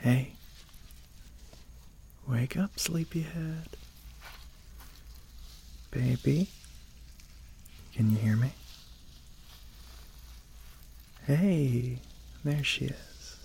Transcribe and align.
Hey. 0.00 0.32
Wake 2.28 2.56
up, 2.56 2.78
sleepyhead. 2.78 3.68
Baby. 5.90 6.48
Can 7.94 8.10
you 8.10 8.18
hear 8.18 8.36
me? 8.36 8.52
Hey, 11.26 11.98
there 12.44 12.62
she 12.62 12.86
is. 12.86 13.36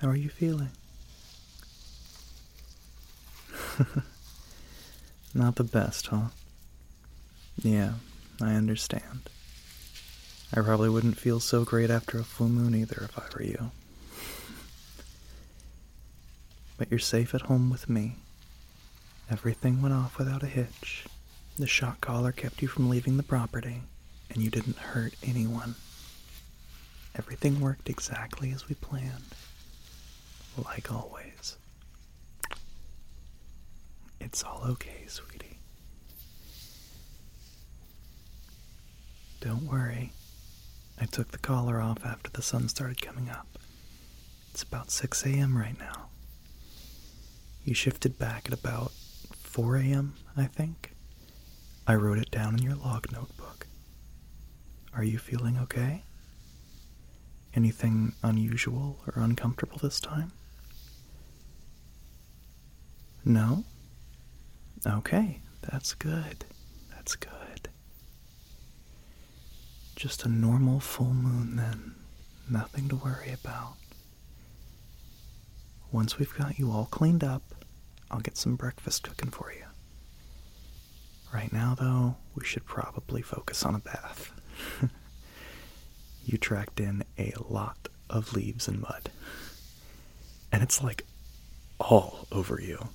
How 0.00 0.08
are 0.08 0.16
you 0.16 0.28
feeling? 0.28 0.70
Not 5.34 5.56
the 5.56 5.64
best, 5.64 6.08
huh? 6.08 6.28
Yeah, 7.62 7.94
I 8.40 8.52
understand. 8.54 9.28
I 10.54 10.60
probably 10.60 10.88
wouldn't 10.88 11.18
feel 11.18 11.40
so 11.40 11.64
great 11.64 11.90
after 11.90 12.18
a 12.18 12.24
full 12.24 12.48
moon 12.48 12.74
either 12.74 13.02
if 13.04 13.18
I 13.18 13.22
were 13.34 13.42
you. 13.42 13.70
But 16.78 16.90
you're 16.90 16.98
safe 16.98 17.34
at 17.34 17.42
home 17.42 17.70
with 17.70 17.88
me. 17.88 18.16
Everything 19.30 19.82
went 19.82 19.94
off 19.94 20.16
without 20.16 20.42
a 20.42 20.46
hitch. 20.46 21.04
The 21.58 21.66
shock 21.66 22.00
collar 22.00 22.32
kept 22.32 22.62
you 22.62 22.68
from 22.68 22.88
leaving 22.88 23.16
the 23.16 23.22
property, 23.22 23.82
and 24.30 24.40
you 24.42 24.48
didn't 24.48 24.78
hurt 24.78 25.14
anyone. 25.22 25.74
Everything 27.16 27.60
worked 27.60 27.90
exactly 27.90 28.52
as 28.52 28.68
we 28.68 28.76
planned. 28.76 29.34
Like 30.56 30.92
always. 30.92 31.56
It's 34.20 34.42
all 34.42 34.62
okay, 34.70 35.04
sweetie. 35.08 35.58
Don't 39.40 39.64
worry. 39.64 40.12
I 41.00 41.06
took 41.06 41.30
the 41.30 41.38
collar 41.38 41.80
off 41.80 42.04
after 42.04 42.30
the 42.30 42.42
sun 42.42 42.68
started 42.68 43.00
coming 43.00 43.30
up. 43.30 43.46
It's 44.52 44.62
about 44.62 44.90
6 44.90 45.24
a.m. 45.26 45.56
right 45.56 45.78
now. 45.78 46.07
You 47.68 47.74
shifted 47.74 48.18
back 48.18 48.46
at 48.46 48.54
about 48.54 48.92
4 49.42 49.76
a.m., 49.76 50.14
I 50.34 50.46
think. 50.46 50.92
I 51.86 51.96
wrote 51.96 52.16
it 52.16 52.30
down 52.30 52.54
in 52.54 52.62
your 52.62 52.76
log 52.76 53.12
notebook. 53.12 53.66
Are 54.94 55.04
you 55.04 55.18
feeling 55.18 55.58
okay? 55.58 56.04
Anything 57.52 58.14
unusual 58.22 59.02
or 59.06 59.22
uncomfortable 59.22 59.76
this 59.76 60.00
time? 60.00 60.32
No? 63.22 63.64
Okay, 64.86 65.42
that's 65.60 65.92
good. 65.92 66.46
That's 66.94 67.16
good. 67.16 67.68
Just 69.94 70.24
a 70.24 70.28
normal 70.30 70.80
full 70.80 71.12
moon 71.12 71.56
then. 71.56 71.96
Nothing 72.48 72.88
to 72.88 72.96
worry 72.96 73.36
about. 73.42 73.74
Once 75.92 76.18
we've 76.18 76.34
got 76.34 76.58
you 76.58 76.72
all 76.72 76.86
cleaned 76.86 77.22
up, 77.22 77.42
I'll 78.10 78.20
get 78.20 78.36
some 78.36 78.56
breakfast 78.56 79.02
cooking 79.02 79.30
for 79.30 79.52
you. 79.52 79.64
Right 81.32 81.52
now, 81.52 81.76
though, 81.78 82.16
we 82.34 82.44
should 82.44 82.64
probably 82.64 83.22
focus 83.22 83.64
on 83.64 83.74
a 83.74 83.80
bath. 83.80 84.32
you 86.24 86.38
tracked 86.38 86.80
in 86.80 87.04
a 87.18 87.34
lot 87.48 87.88
of 88.08 88.32
leaves 88.32 88.66
and 88.66 88.80
mud. 88.80 89.10
And 90.50 90.62
it's 90.62 90.82
like 90.82 91.04
all 91.78 92.26
over 92.32 92.60
you. 92.60 92.88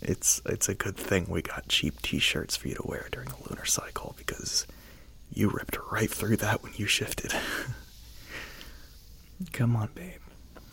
It's 0.00 0.40
it's 0.46 0.68
a 0.68 0.74
good 0.74 0.96
thing 0.96 1.26
we 1.28 1.42
got 1.42 1.68
cheap 1.68 2.00
t-shirts 2.02 2.56
for 2.56 2.68
you 2.68 2.74
to 2.74 2.86
wear 2.86 3.06
during 3.12 3.28
the 3.28 3.36
lunar 3.48 3.66
cycle 3.66 4.14
because 4.16 4.66
you 5.32 5.48
ripped 5.48 5.78
right 5.92 6.10
through 6.10 6.36
that 6.38 6.62
when 6.62 6.72
you 6.76 6.86
shifted. 6.86 7.32
Come 9.52 9.76
on, 9.76 9.90
babe. 9.94 10.20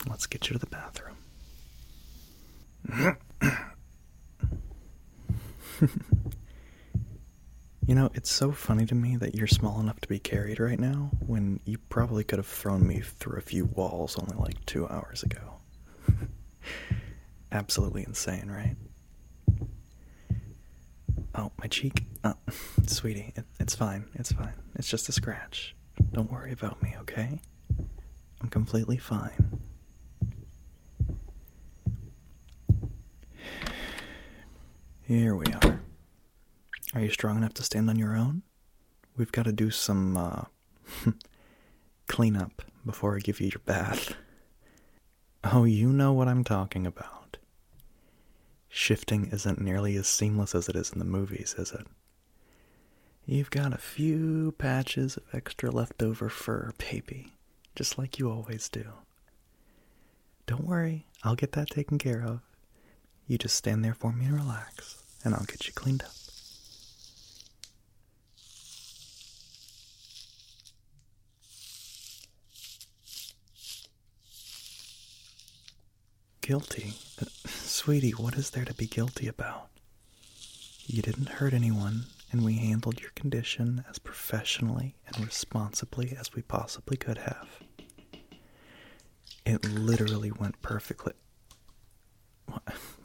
Let's 0.08 0.26
get 0.26 0.48
you 0.48 0.54
to 0.54 0.58
the 0.58 0.66
bathroom. 0.66 1.16
you 7.86 7.94
know, 7.94 8.10
it's 8.14 8.30
so 8.30 8.52
funny 8.52 8.86
to 8.86 8.94
me 8.94 9.16
that 9.16 9.34
you're 9.34 9.46
small 9.46 9.80
enough 9.80 10.00
to 10.00 10.08
be 10.08 10.18
carried 10.18 10.60
right 10.60 10.78
now 10.78 11.10
when 11.26 11.60
you 11.64 11.78
probably 11.88 12.24
could 12.24 12.38
have 12.38 12.46
thrown 12.46 12.86
me 12.86 13.00
through 13.00 13.38
a 13.38 13.42
few 13.42 13.66
walls 13.66 14.16
only 14.18 14.36
like 14.36 14.64
two 14.66 14.88
hours 14.88 15.22
ago. 15.22 15.54
Absolutely 17.52 18.04
insane, 18.04 18.50
right? 18.50 18.76
Oh, 21.34 21.50
my 21.58 21.66
cheek. 21.66 22.04
Oh, 22.22 22.34
sweetie, 22.86 23.32
it, 23.36 23.44
it's 23.60 23.74
fine. 23.74 24.06
It's 24.14 24.32
fine. 24.32 24.54
It's 24.76 24.88
just 24.88 25.08
a 25.08 25.12
scratch. 25.12 25.74
Don't 26.12 26.30
worry 26.30 26.52
about 26.52 26.82
me, 26.82 26.94
okay? 27.00 27.40
I'm 28.40 28.48
completely 28.48 28.98
fine. 28.98 29.60
Here 35.06 35.34
we 35.34 35.44
are. 35.52 35.80
Are 36.94 37.00
you 37.02 37.10
strong 37.10 37.36
enough 37.36 37.52
to 37.54 37.62
stand 37.62 37.90
on 37.90 37.98
your 37.98 38.16
own? 38.16 38.40
We've 39.18 39.32
got 39.32 39.44
to 39.44 39.52
do 39.52 39.70
some 39.70 40.16
uh, 40.16 40.44
cleanup 42.08 42.62
before 42.86 43.14
I 43.14 43.18
give 43.18 43.38
you 43.38 43.48
your 43.48 43.60
bath. 43.66 44.14
Oh, 45.44 45.64
you 45.64 45.92
know 45.92 46.14
what 46.14 46.26
I'm 46.26 46.42
talking 46.42 46.86
about. 46.86 47.36
Shifting 48.70 49.26
isn't 49.26 49.60
nearly 49.60 49.94
as 49.96 50.08
seamless 50.08 50.54
as 50.54 50.70
it 50.70 50.76
is 50.76 50.90
in 50.90 51.00
the 51.00 51.04
movies, 51.04 51.54
is 51.58 51.72
it? 51.72 51.86
You've 53.26 53.50
got 53.50 53.74
a 53.74 53.78
few 53.78 54.54
patches 54.56 55.18
of 55.18 55.24
extra 55.34 55.70
leftover 55.70 56.30
fur, 56.30 56.72
baby, 56.78 57.34
just 57.76 57.98
like 57.98 58.18
you 58.18 58.30
always 58.30 58.70
do. 58.70 58.86
Don't 60.46 60.64
worry, 60.66 61.06
I'll 61.22 61.36
get 61.36 61.52
that 61.52 61.68
taken 61.68 61.98
care 61.98 62.22
of. 62.22 62.40
You 63.26 63.38
just 63.38 63.54
stand 63.54 63.82
there 63.84 63.94
for 63.94 64.12
me 64.12 64.26
and 64.26 64.34
relax, 64.34 65.02
and 65.24 65.34
I'll 65.34 65.44
get 65.44 65.66
you 65.66 65.72
cleaned 65.72 66.02
up. 66.02 66.10
Guilty? 76.42 76.92
Sweetie, 77.46 78.10
what 78.10 78.34
is 78.34 78.50
there 78.50 78.66
to 78.66 78.74
be 78.74 78.86
guilty 78.86 79.26
about? 79.26 79.68
You 80.86 81.00
didn't 81.00 81.30
hurt 81.30 81.54
anyone, 81.54 82.04
and 82.30 82.44
we 82.44 82.54
handled 82.58 83.00
your 83.00 83.12
condition 83.12 83.84
as 83.88 83.98
professionally 83.98 84.96
and 85.06 85.24
responsibly 85.24 86.14
as 86.18 86.34
we 86.34 86.42
possibly 86.42 86.98
could 86.98 87.16
have. 87.18 87.48
It 89.46 89.64
literally 89.64 90.30
went 90.30 90.60
perfectly. 90.60 91.14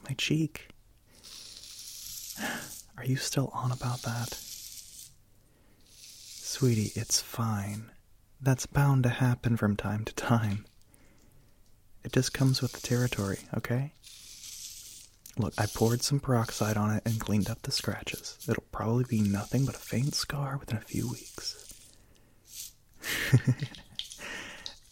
My 0.09 0.15
cheek. 0.15 0.69
Are 2.97 3.05
you 3.05 3.15
still 3.15 3.51
on 3.53 3.71
about 3.71 4.01
that? 4.01 4.33
Sweetie, 5.93 6.91
it's 6.95 7.21
fine. 7.21 7.91
That's 8.41 8.65
bound 8.65 9.03
to 9.03 9.09
happen 9.09 9.55
from 9.55 9.75
time 9.75 10.05
to 10.05 10.13
time. 10.15 10.65
It 12.03 12.11
just 12.11 12.33
comes 12.33 12.59
with 12.59 12.71
the 12.71 12.81
territory, 12.81 13.41
okay? 13.55 13.93
Look, 15.37 15.53
I 15.59 15.67
poured 15.67 16.01
some 16.01 16.19
peroxide 16.19 16.75
on 16.75 16.89
it 16.95 17.03
and 17.05 17.19
cleaned 17.19 17.47
up 17.47 17.61
the 17.61 17.71
scratches. 17.71 18.39
It'll 18.49 18.63
probably 18.71 19.05
be 19.07 19.21
nothing 19.21 19.65
but 19.67 19.75
a 19.75 19.79
faint 19.79 20.15
scar 20.15 20.57
within 20.57 20.77
a 20.77 20.81
few 20.81 21.07
weeks. 21.07 21.71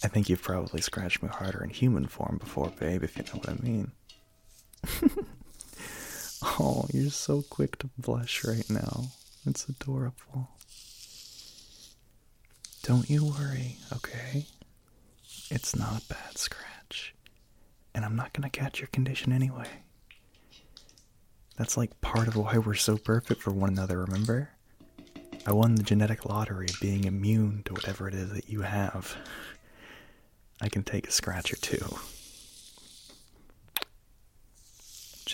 I 0.03 0.09
think 0.09 0.29
you've 0.29 0.44
probably 0.44 0.81
scratched 0.81 1.23
me 1.23 1.29
harder 1.29 1.63
in 1.63 1.72
human 1.72 2.05
form 2.05 2.38
before, 2.38 2.69
babe, 2.79 3.03
if 3.03 3.17
you 3.17 3.23
know 3.23 3.39
what 3.39 3.49
I 3.49 3.55
mean. 3.55 3.94
oh, 6.43 6.85
you're 6.93 7.09
so 7.09 7.43
quick 7.49 7.77
to 7.79 7.89
blush 7.97 8.43
right 8.43 8.69
now. 8.69 9.05
It's 9.45 9.67
adorable. 9.67 10.49
Don't 12.83 13.09
you 13.09 13.25
worry, 13.25 13.77
okay? 13.93 14.45
It's 15.49 15.75
not 15.75 16.01
a 16.01 16.05
bad 16.07 16.37
scratch. 16.37 17.13
And 17.93 18.05
I'm 18.05 18.16
not 18.16 18.34
gonna 18.34 18.49
catch 18.49 18.79
your 18.79 18.87
condition 18.87 19.31
anyway. 19.31 19.67
That's 21.57 21.75
like 21.75 21.99
part 22.01 22.28
of 22.28 22.35
why 22.35 22.57
we're 22.59 22.75
so 22.75 22.97
perfect 22.97 23.41
for 23.41 23.51
one 23.51 23.69
another, 23.69 23.99
remember? 23.99 24.49
I 25.45 25.53
won 25.53 25.75
the 25.75 25.83
genetic 25.83 26.25
lottery 26.25 26.67
of 26.69 26.79
being 26.79 27.05
immune 27.05 27.63
to 27.66 27.73
whatever 27.73 28.07
it 28.07 28.13
is 28.13 28.31
that 28.31 28.49
you 28.49 28.61
have. 28.61 29.16
I 30.61 30.69
can 30.69 30.83
take 30.83 31.07
a 31.07 31.11
scratch 31.11 31.53
or 31.53 31.55
two. 31.57 31.97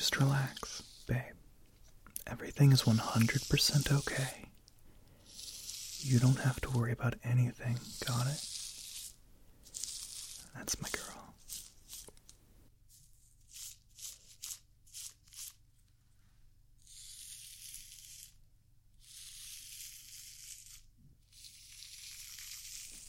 Just 0.04 0.18
relax, 0.20 0.84
babe. 1.08 1.22
Everything 2.28 2.74
is 2.74 2.82
100% 2.82 3.92
okay. 4.00 4.50
You 6.02 6.20
don't 6.20 6.40
have 6.40 6.60
to 6.60 6.70
worry 6.72 6.92
about 6.92 7.16
anything, 7.24 7.80
got 8.06 8.28
it? 8.28 8.46
That's 10.58 10.82
my 10.82 10.90
girl. 10.92 11.34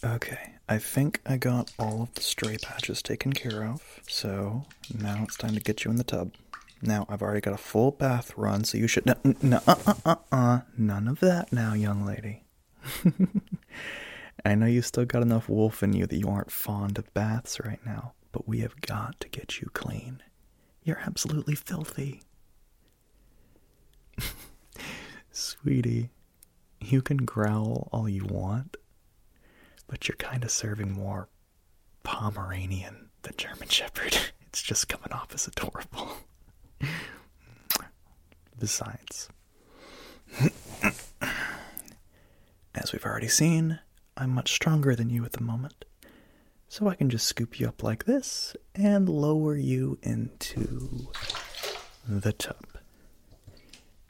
Okay, 0.05 0.53
I 0.69 0.79
think 0.79 1.21
I 1.27 1.39
got 1.39 1.73
all 1.77 2.03
of 2.03 2.15
the 2.15 2.21
stray 2.21 2.57
patches 2.63 3.03
taken 3.03 3.33
care 3.33 3.65
of, 3.65 3.83
so 4.07 4.67
now 4.97 5.25
it's 5.25 5.37
time 5.37 5.55
to 5.55 5.61
get 5.61 5.85
you 5.85 5.91
in 5.91 5.97
the 5.97 6.05
tub. 6.05 6.31
Now, 6.87 7.07
I've 7.09 7.23
already 7.23 7.41
got 7.41 7.55
a 7.55 7.59
full 7.59 7.91
bath 7.93 8.33
run, 8.37 8.65
so 8.65 8.77
you 8.79 8.87
should. 8.87 9.07
No, 9.07 9.15
no, 9.43 9.61
uh, 9.67 9.75
uh, 9.87 9.95
uh, 10.05 10.17
uh, 10.31 10.61
none 10.77 11.09
of 11.09 11.21
that 11.21 11.53
now, 11.53 11.73
young 11.73 12.05
lady. 12.05 12.45
I 14.45 14.55
know 14.55 14.67
you 14.67 14.83
still 14.83 15.07
got 15.07 15.23
enough 15.23 15.49
wolf 15.49 15.83
in 15.83 15.95
you 15.95 16.07
that 16.07 16.17
you 16.17 16.29
aren't 16.29 16.51
fond 16.53 16.99
of 16.99 17.13
baths 17.15 17.59
right 17.65 17.81
now, 17.87 18.13
but 18.33 18.47
we 18.47 18.61
have 18.61 18.81
got 18.83 19.19
to 19.21 19.29
get 19.29 19.61
you 19.61 19.71
clean. 19.73 20.23
You're 20.83 20.99
absolutely 20.99 21.55
filthy. 21.55 22.23
Sweetie, 25.31 26.11
you 26.81 27.01
can 27.01 27.19
growl 27.25 27.89
all 27.93 28.09
you 28.09 28.25
want, 28.27 28.77
but 29.89 30.07
you're 30.07 30.17
kind 30.17 30.45
of 30.45 30.51
serving 30.51 30.93
more 30.93 31.29
Pomeranian 32.03 33.09
than 33.23 33.35
German 33.37 33.69
Shepherd. 33.69 34.17
It's 34.55 34.63
just 34.63 34.89
coming 34.89 35.11
off 35.13 35.35
as 35.35 35.49
adorable. 35.49 36.13
Besides, 38.59 39.29
as 42.75 42.93
we've 42.93 43.05
already 43.05 43.29
seen, 43.29 43.81
I'm 44.17 44.31
much 44.31 44.53
stronger 44.53 44.95
than 44.95 45.11
you 45.11 45.25
at 45.25 45.33
the 45.33 45.43
moment. 45.43 45.85
So 46.69 46.89
I 46.89 46.95
can 46.95 47.11
just 47.11 47.27
scoop 47.27 47.61
you 47.61 47.69
up 47.69 47.83
like 47.83 48.05
this 48.05 48.57
and 48.75 49.09
lower 49.09 49.57
you 49.57 49.99
into 50.03 51.09
the 52.09 52.33
tub. 52.33 52.67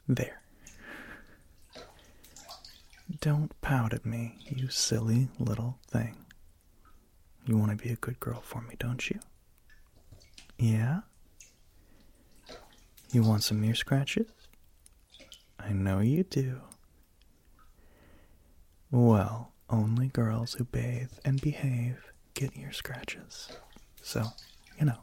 There. 0.07 0.41
Don't 3.21 3.59
pout 3.61 3.93
at 3.93 4.05
me, 4.05 4.37
you 4.49 4.69
silly 4.69 5.27
little 5.39 5.77
thing. 5.87 6.15
You 7.45 7.57
want 7.57 7.71
to 7.71 7.77
be 7.83 7.91
a 7.91 7.95
good 7.97 8.19
girl 8.19 8.41
for 8.41 8.61
me, 8.61 8.75
don't 8.79 9.09
you? 9.09 9.19
Yeah? 10.57 11.01
You 13.15 13.23
want 13.23 13.43
some 13.43 13.63
ear 13.63 13.75
scratches? 13.75 14.27
I 15.57 15.71
know 15.71 15.99
you 15.99 16.25
do. 16.25 16.59
Well, 18.91 19.53
only 19.69 20.09
girls 20.09 20.55
who 20.55 20.65
bathe 20.65 21.13
and 21.23 21.39
behave 21.39 22.11
get 22.33 22.57
ear 22.57 22.73
scratches. 22.73 23.47
So, 24.01 24.25
you 24.77 24.87
know. 24.87 24.99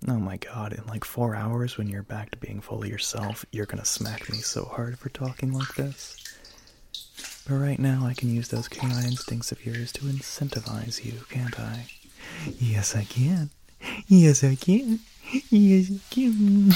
oh 0.07 0.17
my 0.17 0.37
god, 0.37 0.71
in 0.71 0.85
like 0.85 1.03
four 1.03 1.35
hours 1.35 1.77
when 1.77 1.89
you're 1.89 2.01
back 2.01 2.31
to 2.31 2.37
being 2.37 2.61
fully 2.61 2.87
yourself, 2.87 3.43
you're 3.51 3.65
gonna 3.65 3.83
smack 3.83 4.29
me 4.29 4.37
so 4.37 4.63
hard 4.63 4.97
for 4.97 5.09
talking 5.09 5.51
like 5.51 5.75
this. 5.75 6.15
But 7.45 7.55
right 7.55 7.79
now, 7.79 8.05
I 8.05 8.13
can 8.13 8.33
use 8.33 8.47
those 8.47 8.69
canine 8.69 9.07
instincts 9.07 9.51
of 9.51 9.65
yours 9.65 9.91
to 9.91 10.05
incentivize 10.05 11.03
you, 11.03 11.19
can't 11.29 11.59
I? 11.59 11.87
Yes, 12.59 12.95
I 12.95 13.03
can. 13.03 13.49
Yes, 14.07 14.43
I 14.43 14.55
can. 14.55 14.99
Yes, 15.49 15.91
I 15.91 15.99
can. 16.13 16.71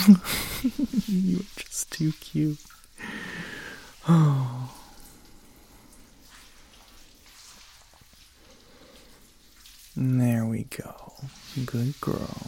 you 1.08 1.38
are 1.40 1.44
just 1.56 1.92
too 1.92 2.12
cute. 2.20 2.60
Oh. 4.08 4.72
There 9.96 10.46
we 10.46 10.64
go. 10.64 11.14
Good 11.66 12.00
girl. 12.02 12.48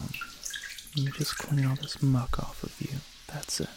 Let 0.97 1.05
me 1.05 1.11
just 1.11 1.37
clean 1.37 1.65
all 1.65 1.75
this 1.75 2.01
muck 2.01 2.39
off 2.39 2.63
of 2.63 2.75
you. 2.81 2.99
That's 3.27 3.59
it. 3.59 3.69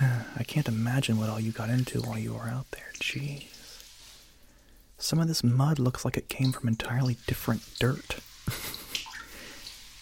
I 0.00 0.42
can't 0.44 0.68
imagine 0.68 1.18
what 1.18 1.30
all 1.30 1.40
you 1.40 1.52
got 1.52 1.70
into 1.70 2.00
while 2.02 2.18
you 2.18 2.34
were 2.34 2.48
out 2.48 2.70
there. 2.72 2.92
Jeez. 2.98 3.44
Some 4.98 5.18
of 5.18 5.28
this 5.28 5.42
mud 5.42 5.78
looks 5.78 6.04
like 6.04 6.16
it 6.16 6.28
came 6.28 6.52
from 6.52 6.68
entirely 6.68 7.16
different 7.26 7.62
dirt. 7.78 8.16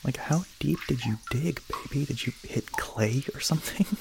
Like, 0.04 0.16
how 0.16 0.44
deep 0.58 0.78
did 0.88 1.04
you 1.04 1.18
dig, 1.30 1.60
baby? 1.68 2.06
Did 2.06 2.26
you 2.26 2.32
hit 2.42 2.72
clay 2.72 3.22
or 3.34 3.40
something? 3.40 3.86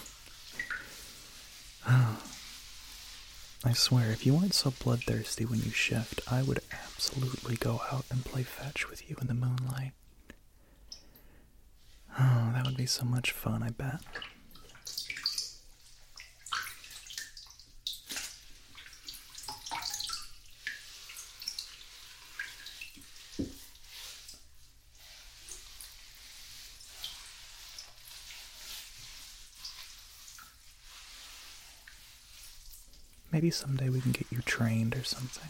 I 3.65 3.73
swear, 3.73 4.11
if 4.11 4.25
you 4.25 4.33
weren't 4.33 4.53
so 4.53 4.71
bloodthirsty 4.71 5.43
when 5.45 5.59
you 5.59 5.71
shift, 5.71 6.21
I 6.31 6.41
would 6.43 6.61
absolutely 6.71 7.55
go 7.57 7.81
out 7.91 8.05
and 8.09 8.23
play 8.23 8.43
fetch 8.43 8.89
with 8.89 9.09
you 9.09 9.17
in 9.21 9.27
the 9.27 9.33
moonlight. 9.33 9.91
Oh, 12.21 12.51
that 12.53 12.65
would 12.65 12.75
be 12.75 12.85
so 12.85 13.05
much 13.05 13.31
fun, 13.31 13.63
I 13.63 13.69
bet. 13.69 14.01
Maybe 33.39 33.51
someday 33.51 33.87
we 33.87 34.01
can 34.01 34.11
get 34.11 34.27
you 34.29 34.41
trained 34.41 34.97
or 34.97 35.03
something. 35.05 35.49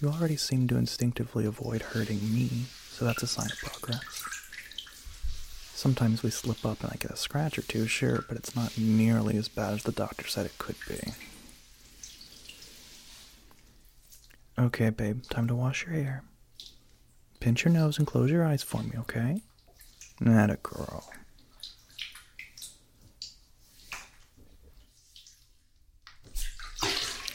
You 0.00 0.08
already 0.08 0.34
seem 0.34 0.66
to 0.66 0.76
instinctively 0.76 1.46
avoid 1.46 1.80
hurting 1.80 2.34
me, 2.34 2.64
so 2.90 3.04
that's 3.04 3.22
a 3.22 3.28
sign 3.28 3.46
of 3.46 3.58
progress. 3.58 4.24
Sometimes 5.74 6.24
we 6.24 6.30
slip 6.30 6.66
up 6.66 6.82
and 6.82 6.90
I 6.90 6.96
get 6.96 7.12
a 7.12 7.16
scratch 7.16 7.56
or 7.56 7.62
two, 7.62 7.86
sure, 7.86 8.24
but 8.26 8.36
it's 8.36 8.56
not 8.56 8.76
nearly 8.76 9.36
as 9.36 9.46
bad 9.46 9.74
as 9.74 9.84
the 9.84 9.92
doctor 9.92 10.26
said 10.26 10.44
it 10.44 10.58
could 10.58 10.74
be. 10.88 10.98
Okay, 14.58 14.90
babe, 14.90 15.22
time 15.30 15.46
to 15.46 15.54
wash 15.54 15.86
your 15.86 15.94
hair. 15.94 16.24
Pinch 17.38 17.64
your 17.64 17.72
nose 17.72 17.96
and 17.96 18.08
close 18.08 18.28
your 18.28 18.44
eyes 18.44 18.64
for 18.64 18.82
me, 18.82 18.90
okay? 18.98 19.42
Not 20.18 20.50
a 20.50 20.56
girl. 20.56 21.08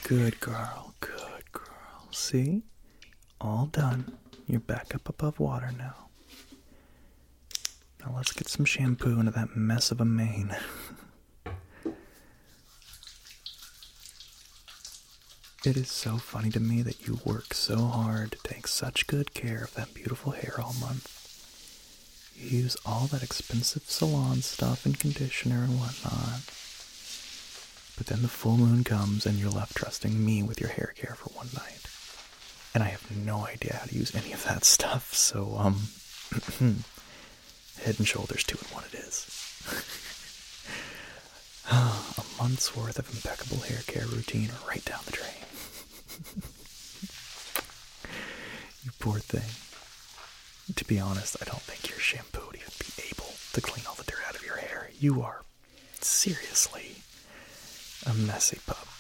Good 0.04 0.40
girl, 0.42 0.94
good 1.00 1.52
girl. 1.54 2.08
See? 2.12 2.64
All 3.40 3.68
done. 3.68 4.18
You're 4.48 4.60
back 4.60 4.94
up 4.94 5.08
above 5.08 5.40
water 5.40 5.72
now. 5.78 5.96
Now 8.02 8.14
let's 8.16 8.34
get 8.34 8.50
some 8.50 8.66
shampoo 8.66 9.20
into 9.20 9.32
that 9.32 9.56
mess 9.56 9.92
of 9.92 10.02
a 10.02 10.06
mane. 10.06 10.56
it 15.66 15.78
is 15.78 15.90
so 15.90 16.18
funny 16.18 16.50
to 16.50 16.60
me 16.60 16.82
that 16.82 17.08
you 17.08 17.20
work 17.24 17.54
so 17.54 17.86
hard 17.86 18.34
to 18.34 18.40
take 18.44 18.68
such 18.68 19.08
good 19.08 19.34
care 19.34 19.64
of 19.64 19.74
that 19.76 19.94
beautiful 19.94 20.34
hair 20.34 20.56
all 20.60 20.74
month. 20.82 21.10
You 22.36 22.60
use 22.60 22.76
all 22.86 23.08
that 23.08 23.24
expensive 23.24 23.84
salon 23.90 24.42
stuff 24.42 24.86
and 24.86 25.00
conditioner 25.00 25.64
and 25.64 25.80
whatnot. 25.80 26.42
But 27.98 28.08
then 28.08 28.22
the 28.22 28.28
full 28.28 28.58
moon 28.58 28.84
comes 28.84 29.26
and 29.26 29.38
you're 29.38 29.52
left 29.52 29.76
trusting 29.76 30.24
me 30.26 30.44
with 30.44 30.60
your 30.60 30.70
hair 30.70 30.94
care 30.96 31.16
for 31.16 31.30
one 31.34 31.48
night. 31.54 31.80
And 32.74 32.84
I 32.84 32.88
have 32.88 33.16
no 33.16 33.46
idea 33.46 33.78
how 33.80 33.86
to 33.86 33.96
use 33.96 34.16
any 34.16 34.34
of 34.34 34.44
that 34.46 34.66
stuff, 34.66 35.14
so, 35.14 35.56
um, 35.58 35.82
head 37.84 38.00
and 38.00 38.08
shoulders 38.08 38.44
two 38.44 38.58
in 38.58 38.66
one 38.74 38.84
it 38.92 38.96
is. 38.96 39.28
A 41.72 42.24
month's 42.42 42.76
worth 42.76 43.00
of 43.00 43.10
impeccable 43.14 43.62
hair 43.62 43.80
care 43.88 44.06
routine 44.08 44.50
right 44.68 44.84
down 44.86 45.00
the 45.06 45.12
drain. 45.12 45.30
you 48.84 48.92
poor 49.00 49.20
thing. 49.20 49.50
To 50.76 50.86
be 50.86 51.00
honest, 51.00 51.38
I 51.42 51.46
don't 51.46 51.62
think 51.62 51.90
your 51.90 52.00
shampoo 52.00 52.46
would 52.48 52.56
even 52.56 52.74
be 52.80 53.04
able 53.12 53.32
to 53.54 53.62
clean 53.62 53.86
all 53.88 53.96
the 53.96 54.04
dirt 54.04 54.20
out 54.28 54.36
of 54.36 54.46
your 54.46 54.58
hair. 54.58 54.90
You 55.00 55.22
are 55.22 55.44
seriously 56.02 56.96
a 58.06 58.14
messy 58.14 58.60
pup. 58.66 58.93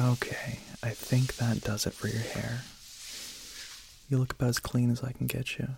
Okay, 0.00 0.60
I 0.82 0.90
think 0.90 1.36
that 1.36 1.62
does 1.62 1.84
it 1.84 1.92
for 1.92 2.06
your 2.06 2.20
hair. 2.20 2.60
You 4.08 4.18
look 4.18 4.32
about 4.32 4.50
as 4.50 4.60
clean 4.60 4.90
as 4.90 5.02
I 5.02 5.10
can 5.10 5.26
get 5.26 5.58
you. 5.58 5.68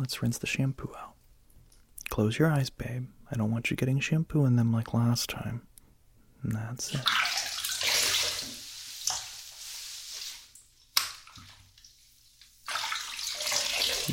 Let's 0.00 0.20
rinse 0.20 0.38
the 0.38 0.48
shampoo 0.48 0.90
out. 0.98 1.14
Close 2.08 2.38
your 2.40 2.50
eyes, 2.50 2.70
babe. 2.70 3.06
I 3.30 3.36
don't 3.36 3.52
want 3.52 3.70
you 3.70 3.76
getting 3.76 4.00
shampoo 4.00 4.44
in 4.46 4.56
them 4.56 4.72
like 4.72 4.92
last 4.92 5.30
time. 5.30 5.62
And 6.42 6.52
that's 6.52 6.92
it. 6.92 7.00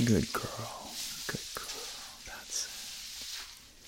Good 0.06 0.32
girl. 0.32 0.92
Good 1.26 1.48
girl. 1.56 1.90
That's 2.28 2.68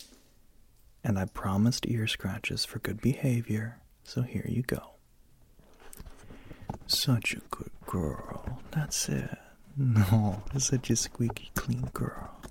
it. 0.04 1.08
And 1.08 1.20
I 1.20 1.26
promised 1.26 1.86
ear 1.88 2.08
scratches 2.08 2.66
for 2.66 2.80
good 2.80 3.00
behavior, 3.00 3.82
so 4.04 4.24
here 4.24 4.48
you 4.50 4.64
go. 4.64 4.96
Such 6.90 7.34
a 7.34 7.42
good 7.52 7.70
girl. 7.86 8.60
That's 8.72 9.10
it. 9.10 9.38
No, 9.78 10.42
such 10.58 10.90
a 10.90 10.96
squeaky 10.96 11.52
clean 11.56 11.90
girl. 11.94 12.42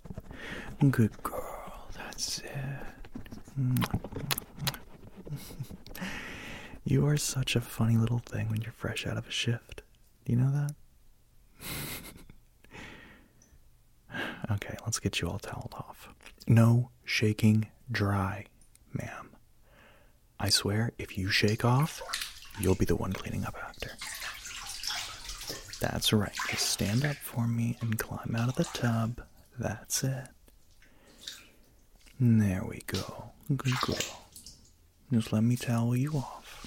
Good 0.91 1.23
girl. 1.23 1.89
That's 1.97 2.39
it. 2.41 2.49
You 6.85 7.07
are 7.07 7.19
such 7.19 7.55
a 7.55 7.61
funny 7.61 7.99
little 7.99 8.21
thing 8.21 8.49
when 8.49 8.63
you're 8.63 8.73
fresh 8.73 9.07
out 9.07 9.19
of 9.19 9.29
a 9.29 9.31
shift. 9.31 9.83
Do 10.25 10.33
you 10.33 10.39
know 10.39 10.51
that? 10.51 10.75
okay, 14.53 14.75
let's 14.87 14.99
get 14.99 15.21
you 15.21 15.29
all 15.29 15.39
toweled 15.39 15.75
off. 15.77 16.09
No 16.47 16.89
shaking 17.05 17.67
dry, 17.93 18.47
ma'am. 18.95 19.31
I 20.41 20.49
swear, 20.49 20.93
if 20.97 21.19
you 21.19 21.31
shake 21.31 21.63
off, 21.63 22.01
you'll 22.61 22.75
be 22.75 22.85
the 22.85 22.97
one 22.97 23.13
cleaning 23.13 23.45
up 23.45 23.57
after. 23.67 23.91
That's 25.81 26.13
right. 26.13 26.35
Just 26.51 26.71
stand 26.71 27.05
up 27.05 27.17
for 27.17 27.47
me 27.47 27.77
and 27.81 27.99
climb 27.99 28.35
out 28.37 28.49
of 28.49 28.57
the 28.57 28.65
tub. 28.65 29.23
That's 29.59 30.03
it. 30.03 30.29
There 32.21 32.65
we 32.65 32.83
go. 32.87 33.31
Good 33.57 33.81
girl. 33.81 34.27
Just 35.13 35.33
let 35.33 35.43
me 35.45 35.57
towel 35.57 35.97
you 35.97 36.15
off. 36.17 36.67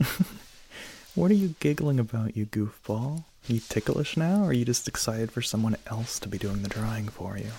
what 1.14 1.30
are 1.30 1.34
you 1.34 1.54
giggling 1.60 1.98
about, 2.00 2.36
you 2.36 2.46
goofball? 2.46 3.24
Are 3.48 3.52
you 3.52 3.60
ticklish 3.68 4.16
now, 4.16 4.44
or 4.44 4.50
are 4.50 4.52
you 4.52 4.64
just 4.64 4.88
excited 4.88 5.30
for 5.32 5.42
someone 5.42 5.76
else 5.88 6.18
to 6.20 6.28
be 6.28 6.38
doing 6.38 6.62
the 6.62 6.68
drying 6.68 7.08
for 7.08 7.36
you? 7.36 7.50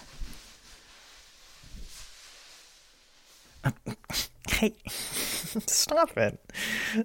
Hey, 4.50 4.76
stop 4.86 6.18
it. 6.18 6.40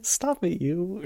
Stop 0.02 0.44
it, 0.44 0.60
you. 0.60 1.04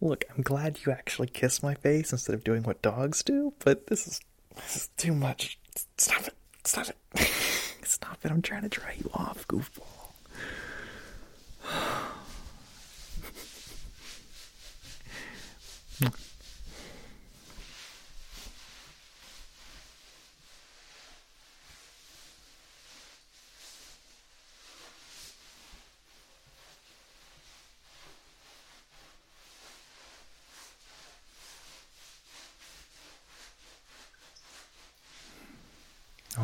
Look, 0.00 0.24
I'm 0.34 0.42
glad 0.42 0.80
you 0.84 0.92
actually 0.92 1.28
kissed 1.28 1.62
my 1.62 1.74
face 1.74 2.12
instead 2.12 2.34
of 2.34 2.44
doing 2.44 2.62
what 2.62 2.82
dogs 2.82 3.22
do, 3.22 3.54
but 3.64 3.86
this 3.86 4.06
is, 4.06 4.20
this 4.56 4.76
is 4.76 4.88
too 4.96 5.14
much. 5.14 5.58
Stop 5.96 6.26
it. 6.26 6.34
Stop 6.64 6.88
it. 6.88 6.96
Stop 7.84 8.18
it. 8.24 8.30
I'm 8.30 8.42
trying 8.42 8.62
to 8.62 8.68
dry 8.68 8.94
you 8.98 9.10
off, 9.14 9.46
goofball. 9.48 10.03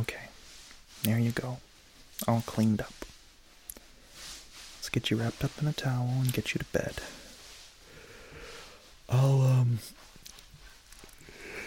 Okay, 0.00 0.28
there 1.02 1.18
you 1.18 1.30
go. 1.32 1.58
All 2.26 2.42
cleaned 2.46 2.80
up. 2.80 2.92
Let's 4.76 4.88
get 4.88 5.10
you 5.10 5.16
wrapped 5.18 5.44
up 5.44 5.50
in 5.60 5.66
a 5.68 5.72
towel 5.72 6.08
and 6.20 6.32
get 6.32 6.54
you 6.54 6.58
to 6.58 6.64
bed. 6.66 6.94
I'll, 9.08 9.42
um. 9.42 9.78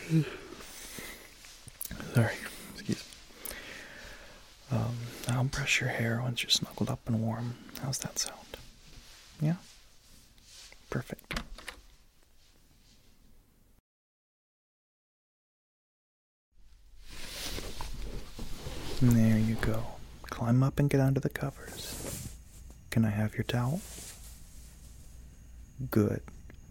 Sorry, 2.14 2.34
excuse 2.74 2.98
me. 2.98 3.56
Um, 4.72 4.96
I'll 5.28 5.44
brush 5.44 5.82
your 5.82 5.90
hair 5.90 6.20
once 6.24 6.42
you're 6.44 6.50
snuggled 6.50 6.90
up 6.90 7.02
and 7.06 7.22
warm. 7.22 7.56
How's 7.82 8.00
that 8.00 8.18
sound? 8.18 8.40
Yeah? 9.42 9.56
Perfect. 10.90 11.43
There 19.04 19.38
you 19.38 19.56
go. 19.56 19.84
Climb 20.30 20.64
up 20.64 20.80
and 20.80 20.90
get 20.90 21.02
under 21.02 21.20
the 21.20 21.28
covers. 21.28 22.30
Can 22.90 23.04
I 23.04 23.10
have 23.10 23.36
your 23.36 23.44
towel? 23.44 23.82
Good. 25.92 26.22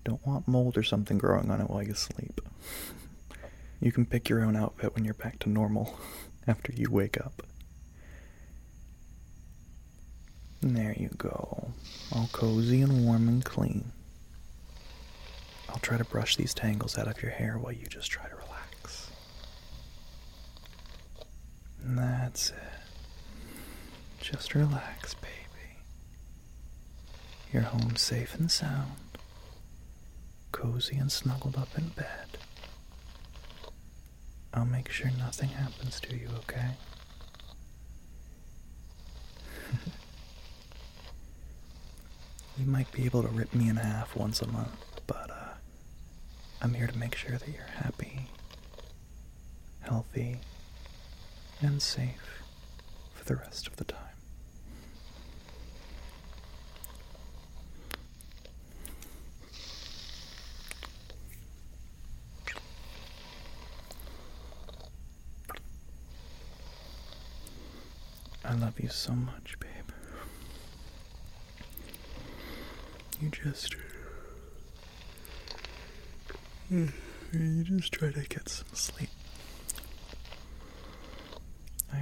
Don't 0.03 0.27
want 0.27 0.49
mold 0.49 0.79
or 0.79 0.83
something 0.83 1.19
growing 1.19 1.51
on 1.51 1.61
it 1.61 1.69
while 1.69 1.83
you 1.83 1.93
sleep. 1.93 2.41
You 3.81 3.93
can 3.93 4.07
pick 4.07 4.31
your 4.31 4.43
own 4.43 4.57
outfit 4.57 4.95
when 4.95 5.05
you're 5.05 5.13
back 5.13 5.41
to 5.41 5.51
normal 5.51 5.99
after 6.47 6.73
you 6.73 6.91
wake 6.91 7.21
up. 7.21 7.43
There 10.63 10.95
you 10.99 11.11
go. 11.19 11.73
All 12.13 12.31
cozy 12.33 12.81
and 12.81 13.05
warm 13.05 13.29
and 13.29 13.45
clean. 13.45 13.93
I'll 15.69 15.81
try 15.81 15.99
to 15.99 16.05
brush 16.05 16.37
these 16.37 16.55
tangles 16.55 16.97
out 16.97 17.09
of 17.09 17.21
your 17.23 17.33
hair 17.33 17.59
while 17.59 17.73
you 17.73 17.85
just 17.89 18.11
try 18.11 18.27
to 18.27 18.35
relax. 18.37 18.62
That's 21.85 22.51
it. 22.51 22.57
Just 24.21 24.55
relax, 24.55 25.15
baby. 25.15 25.33
You're 27.53 27.63
home 27.63 27.97
safe 27.97 28.35
and 28.35 28.51
sound, 28.51 28.93
cozy 30.53 30.97
and 30.97 31.11
snuggled 31.11 31.57
up 31.57 31.77
in 31.77 31.89
bed. 31.89 32.39
I'll 34.55 34.65
make 34.65 34.91
sure 34.91 35.11
nothing 35.19 35.49
happens 35.51 35.99
to 36.01 36.15
you, 36.17 36.29
okay? 36.39 36.71
you 42.59 42.67
might 42.67 42.91
be 42.93 43.05
able 43.07 43.23
to 43.23 43.29
rip 43.29 43.55
me 43.55 43.69
in 43.69 43.77
half 43.77 44.15
once 44.15 44.43
a 44.43 44.47
month, 44.49 45.01
but 45.07 45.31
uh, 45.31 45.55
I'm 46.61 46.75
here 46.75 46.87
to 46.87 46.99
make 46.99 47.15
sure 47.15 47.37
that 47.39 47.49
you're 47.49 47.63
happy, 47.83 48.29
healthy, 49.81 50.41
and 51.63 51.81
safe 51.81 52.43
for 53.15 53.25
the 53.25 53.37
rest 53.37 53.67
of 53.67 53.77
the 53.77 53.85
time. 53.85 53.99
I 68.45 68.55
love 68.55 68.79
you 68.81 68.89
so 68.89 69.13
much, 69.13 69.57
babe. 69.61 69.69
You 73.21 73.31
just. 73.31 73.77
You 76.71 77.65
just 77.65 77.93
try 77.93 78.11
to 78.11 78.21
get 78.29 78.49
some 78.49 78.67
sleep. 78.73 79.09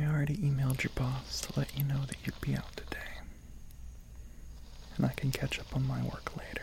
I 0.01 0.07
already 0.07 0.37
emailed 0.37 0.83
your 0.83 0.93
boss 0.95 1.41
to 1.43 1.59
let 1.59 1.77
you 1.77 1.85
know 1.85 2.01
that 2.07 2.17
you'd 2.25 2.41
be 2.41 2.57
out 2.57 2.75
today. 2.77 2.97
And 4.97 5.05
I 5.05 5.11
can 5.11 5.31
catch 5.31 5.59
up 5.59 5.75
on 5.75 5.87
my 5.87 6.03
work 6.03 6.37
later. 6.37 6.63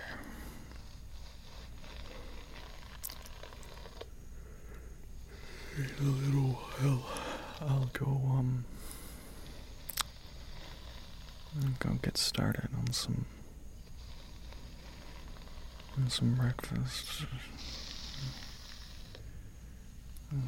In 5.78 6.08
a 6.08 6.10
little 6.10 6.54
while, 6.54 7.06
I'll 7.62 7.90
go, 7.94 8.06
um. 8.06 8.66
I'll 11.62 11.70
go 11.80 12.00
get 12.02 12.18
started 12.18 12.70
on 12.76 12.92
some. 12.92 13.26
on 15.96 16.10
some 16.10 16.34
breakfast. 16.36 17.26
And. 20.32 20.42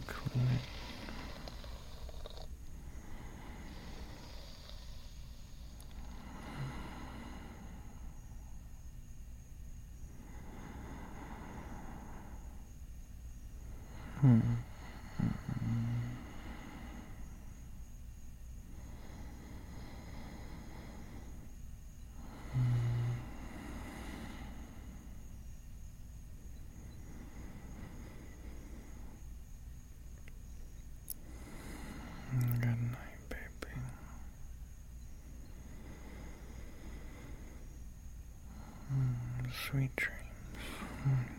Sweet 39.68 39.96
dreams. 39.96 41.39